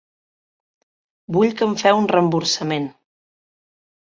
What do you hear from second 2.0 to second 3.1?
un reemborsament.